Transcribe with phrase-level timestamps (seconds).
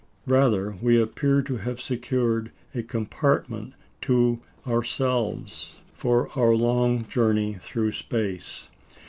[0.25, 7.91] Rather, we appear to have secured a compartment to ourselves for our long journey through
[7.91, 8.69] space.